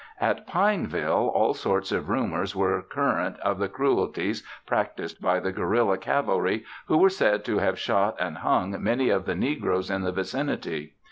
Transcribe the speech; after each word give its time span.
At 0.19 0.47
Pineville, 0.47 1.27
all 1.35 1.53
sorts 1.53 1.91
of 1.91 2.09
rumors 2.09 2.55
were 2.55 2.81
current 2.81 3.39
of 3.41 3.59
the 3.59 3.69
cruelties 3.69 4.41
practiced 4.65 5.21
by 5.21 5.39
the 5.39 5.51
guerilla 5.51 5.99
cavalry, 5.99 6.65
who 6.87 6.97
were 6.97 7.11
said 7.11 7.45
to 7.45 7.59
have 7.59 7.77
shot 7.77 8.15
and 8.19 8.37
hung 8.39 8.75
many 8.83 9.09
of 9.09 9.25
the 9.25 9.35
negroes 9.35 9.91
in 9.91 10.01
that 10.01 10.13
vicinity. 10.13 10.95